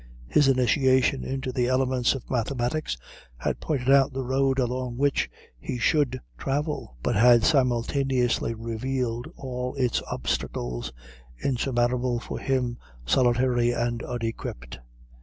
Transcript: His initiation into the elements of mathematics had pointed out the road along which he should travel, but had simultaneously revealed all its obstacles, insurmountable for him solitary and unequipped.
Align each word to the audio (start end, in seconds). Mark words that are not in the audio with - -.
His 0.25 0.47
initiation 0.47 1.23
into 1.23 1.51
the 1.51 1.67
elements 1.67 2.15
of 2.15 2.27
mathematics 2.31 2.97
had 3.37 3.59
pointed 3.59 3.91
out 3.91 4.13
the 4.13 4.23
road 4.23 4.57
along 4.57 4.97
which 4.97 5.29
he 5.59 5.77
should 5.77 6.19
travel, 6.39 6.97
but 7.03 7.15
had 7.15 7.43
simultaneously 7.43 8.55
revealed 8.55 9.27
all 9.37 9.75
its 9.75 10.01
obstacles, 10.11 10.91
insurmountable 11.43 12.19
for 12.19 12.39
him 12.39 12.79
solitary 13.05 13.73
and 13.73 14.01
unequipped. 14.01 14.79